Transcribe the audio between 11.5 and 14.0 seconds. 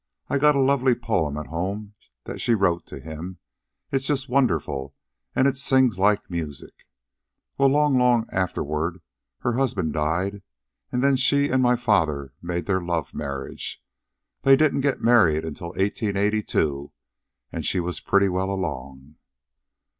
my father made their love marriage.